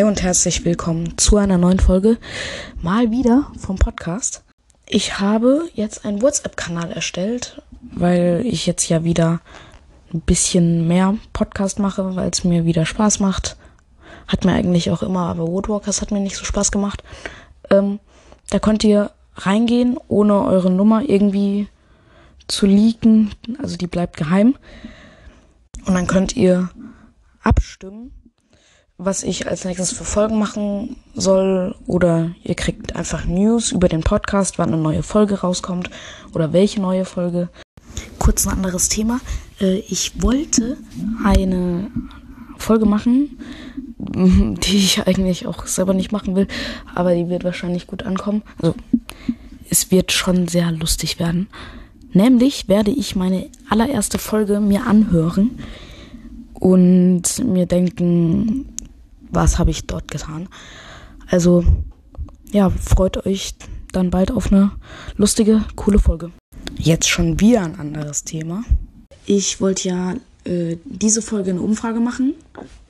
und 0.00 0.22
herzlich 0.22 0.64
willkommen 0.64 1.16
zu 1.16 1.36
einer 1.36 1.58
neuen 1.58 1.78
Folge. 1.78 2.16
Mal 2.80 3.12
wieder 3.12 3.46
vom 3.58 3.76
Podcast. 3.76 4.42
Ich 4.88 5.20
habe 5.20 5.68
jetzt 5.74 6.04
einen 6.04 6.22
WhatsApp-Kanal 6.22 6.90
erstellt, 6.90 7.62
weil 7.82 8.42
ich 8.44 8.66
jetzt 8.66 8.88
ja 8.88 9.04
wieder 9.04 9.40
ein 10.12 10.22
bisschen 10.22 10.88
mehr 10.88 11.14
Podcast 11.32 11.78
mache, 11.78 12.16
weil 12.16 12.30
es 12.30 12.42
mir 12.42 12.64
wieder 12.64 12.84
Spaß 12.84 13.20
macht. 13.20 13.56
Hat 14.26 14.44
mir 14.44 14.54
eigentlich 14.54 14.90
auch 14.90 15.02
immer, 15.02 15.26
aber 15.28 15.46
Woodwalkers 15.46 16.00
hat 16.00 16.10
mir 16.10 16.20
nicht 16.20 16.36
so 16.36 16.44
Spaß 16.44 16.72
gemacht. 16.72 17.04
Ähm, 17.70 18.00
da 18.50 18.58
könnt 18.58 18.82
ihr 18.82 19.12
reingehen, 19.36 19.98
ohne 20.08 20.42
eure 20.42 20.70
Nummer 20.70 21.08
irgendwie 21.08 21.68
zu 22.48 22.66
leaken. 22.66 23.30
Also 23.62 23.76
die 23.76 23.86
bleibt 23.86 24.16
geheim. 24.16 24.56
Und 25.86 25.94
dann 25.94 26.08
könnt 26.08 26.34
ihr 26.34 26.70
abstimmen, 27.42 28.10
was 29.04 29.22
ich 29.22 29.48
als 29.48 29.64
nächstes 29.64 29.92
für 29.92 30.04
Folgen 30.04 30.38
machen 30.38 30.96
soll. 31.14 31.74
Oder 31.86 32.32
ihr 32.42 32.54
kriegt 32.54 32.96
einfach 32.96 33.24
News 33.24 33.72
über 33.72 33.88
den 33.88 34.02
Podcast, 34.02 34.58
wann 34.58 34.72
eine 34.72 34.82
neue 34.82 35.02
Folge 35.02 35.40
rauskommt 35.40 35.90
oder 36.34 36.52
welche 36.52 36.80
neue 36.80 37.04
Folge. 37.04 37.48
Kurz 38.18 38.46
ein 38.46 38.52
anderes 38.52 38.88
Thema. 38.88 39.20
Äh, 39.60 39.78
ich 39.88 40.22
wollte 40.22 40.76
eine 41.24 41.90
Folge 42.58 42.86
machen, 42.86 43.38
die 43.98 44.76
ich 44.76 45.06
eigentlich 45.06 45.46
auch 45.46 45.66
selber 45.66 45.94
nicht 45.94 46.12
machen 46.12 46.36
will, 46.36 46.48
aber 46.94 47.14
die 47.14 47.28
wird 47.28 47.44
wahrscheinlich 47.44 47.86
gut 47.86 48.04
ankommen. 48.04 48.42
Also 48.60 48.74
es 49.68 49.90
wird 49.90 50.12
schon 50.12 50.48
sehr 50.48 50.70
lustig 50.70 51.18
werden. 51.18 51.48
Nämlich 52.12 52.68
werde 52.68 52.90
ich 52.90 53.16
meine 53.16 53.48
allererste 53.70 54.18
Folge 54.18 54.60
mir 54.60 54.86
anhören 54.86 55.58
und 56.54 57.22
mir 57.44 57.66
denken, 57.66 58.71
was 59.32 59.58
habe 59.58 59.70
ich 59.70 59.86
dort 59.86 60.10
getan. 60.10 60.48
Also 61.28 61.64
ja, 62.52 62.70
freut 62.70 63.26
euch 63.26 63.54
dann 63.92 64.10
bald 64.10 64.30
auf 64.30 64.52
eine 64.52 64.72
lustige, 65.16 65.64
coole 65.74 65.98
Folge. 65.98 66.30
Jetzt 66.78 67.08
schon 67.08 67.40
wieder 67.40 67.62
ein 67.62 67.78
anderes 67.78 68.24
Thema. 68.24 68.62
Ich 69.26 69.60
wollte 69.60 69.88
ja 69.88 70.14
äh, 70.44 70.76
diese 70.84 71.22
Folge 71.22 71.50
eine 71.50 71.60
Umfrage 71.60 72.00
machen. 72.00 72.34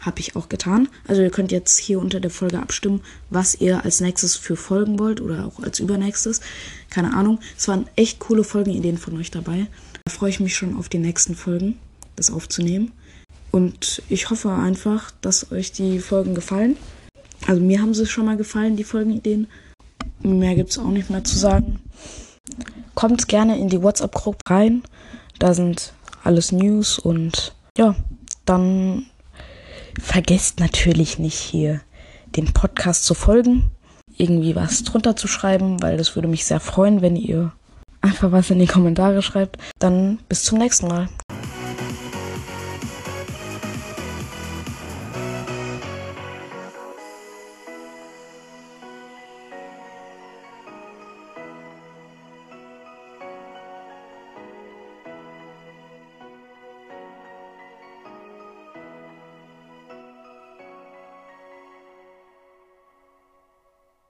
Habe 0.00 0.20
ich 0.20 0.36
auch 0.36 0.48
getan. 0.48 0.88
Also 1.06 1.22
ihr 1.22 1.30
könnt 1.30 1.50
jetzt 1.50 1.78
hier 1.78 1.98
unter 1.98 2.20
der 2.20 2.30
Folge 2.30 2.58
abstimmen, 2.58 3.00
was 3.30 3.54
ihr 3.54 3.84
als 3.84 4.00
nächstes 4.00 4.36
für 4.36 4.56
Folgen 4.56 4.98
wollt 4.98 5.20
oder 5.20 5.46
auch 5.46 5.62
als 5.62 5.80
übernächstes. 5.80 6.40
Keine 6.90 7.14
Ahnung. 7.14 7.40
Es 7.56 7.68
waren 7.68 7.86
echt 7.96 8.18
coole 8.18 8.44
Folgenideen 8.44 8.98
von 8.98 9.16
euch 9.16 9.30
dabei. 9.30 9.66
Da 10.04 10.12
freue 10.12 10.30
ich 10.30 10.40
mich 10.40 10.56
schon 10.56 10.76
auf 10.76 10.88
die 10.88 10.98
nächsten 10.98 11.34
Folgen, 11.34 11.78
das 12.16 12.30
aufzunehmen. 12.30 12.92
Und 13.54 14.02
ich 14.08 14.30
hoffe 14.30 14.50
einfach, 14.50 15.12
dass 15.20 15.52
euch 15.52 15.70
die 15.70 16.00
Folgen 16.00 16.34
gefallen. 16.34 16.76
Also 17.46 17.62
mir 17.62 17.80
haben 17.80 17.94
sie 17.94 18.04
schon 18.04 18.26
mal 18.26 18.36
gefallen, 18.36 18.74
die 18.74 18.82
Folgenideen. 18.82 19.46
Mehr 20.24 20.56
gibt 20.56 20.70
es 20.70 20.78
auch 20.80 20.90
nicht 20.90 21.08
mehr 21.08 21.22
zu 21.22 21.38
sagen. 21.38 21.78
Kommt 22.96 23.28
gerne 23.28 23.56
in 23.56 23.68
die 23.68 23.80
WhatsApp-Gruppe 23.80 24.40
rein. 24.48 24.82
Da 25.38 25.54
sind 25.54 25.92
alles 26.24 26.50
News 26.50 26.98
und 26.98 27.54
ja, 27.78 27.94
dann 28.44 29.06
vergesst 30.00 30.58
natürlich 30.58 31.20
nicht 31.20 31.38
hier 31.38 31.80
den 32.34 32.52
Podcast 32.52 33.04
zu 33.04 33.14
folgen, 33.14 33.70
irgendwie 34.16 34.56
was 34.56 34.82
drunter 34.82 35.14
zu 35.14 35.28
schreiben, 35.28 35.80
weil 35.80 35.96
das 35.96 36.16
würde 36.16 36.26
mich 36.26 36.44
sehr 36.44 36.58
freuen, 36.58 37.02
wenn 37.02 37.14
ihr 37.14 37.52
einfach 38.00 38.32
was 38.32 38.50
in 38.50 38.58
die 38.58 38.66
Kommentare 38.66 39.22
schreibt. 39.22 39.58
Dann 39.78 40.18
bis 40.28 40.42
zum 40.42 40.58
nächsten 40.58 40.88
Mal. 40.88 41.08